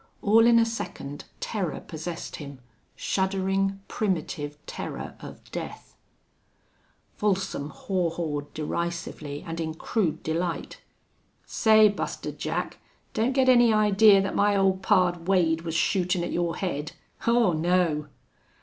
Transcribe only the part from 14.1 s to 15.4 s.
thet my ole pard